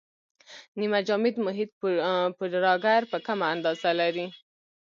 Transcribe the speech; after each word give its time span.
نیمه 0.79 0.99
جامد 1.07 1.35
محیط 1.45 1.69
پوډراګر 2.37 3.01
په 3.11 3.17
کمه 3.25 3.45
اندازه 3.53 3.91
لري. 3.99 4.27